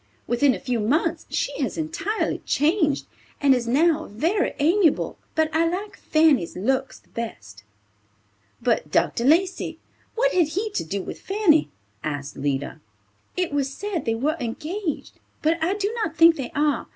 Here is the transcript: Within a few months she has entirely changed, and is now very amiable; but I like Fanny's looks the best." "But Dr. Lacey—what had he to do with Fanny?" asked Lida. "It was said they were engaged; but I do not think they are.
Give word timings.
Within 0.25 0.55
a 0.55 0.59
few 0.59 0.79
months 0.79 1.27
she 1.29 1.61
has 1.61 1.77
entirely 1.77 2.39
changed, 2.39 3.05
and 3.39 3.53
is 3.53 3.67
now 3.67 4.07
very 4.07 4.55
amiable; 4.57 5.19
but 5.35 5.47
I 5.55 5.67
like 5.67 5.95
Fanny's 5.95 6.57
looks 6.57 6.97
the 6.97 7.09
best." 7.09 7.61
"But 8.63 8.89
Dr. 8.89 9.23
Lacey—what 9.23 10.31
had 10.33 10.47
he 10.47 10.71
to 10.71 10.83
do 10.83 11.03
with 11.03 11.21
Fanny?" 11.21 11.69
asked 12.03 12.35
Lida. 12.35 12.81
"It 13.37 13.51
was 13.53 13.71
said 13.71 14.05
they 14.05 14.15
were 14.15 14.37
engaged; 14.39 15.19
but 15.43 15.63
I 15.63 15.75
do 15.75 15.91
not 15.93 16.15
think 16.17 16.35
they 16.35 16.49
are. 16.55 16.87